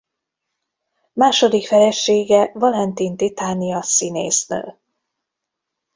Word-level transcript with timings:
Második 1.13 1.67
felesége 1.67 2.51
Valentin 2.53 3.15
Titánia 3.17 3.81
színésznő. 3.81 4.79